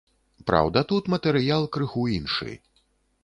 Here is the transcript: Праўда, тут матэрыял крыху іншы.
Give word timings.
Праўда, 0.47 0.79
тут 0.91 1.09
матэрыял 1.15 1.67
крыху 1.77 2.05
іншы. 2.17 2.51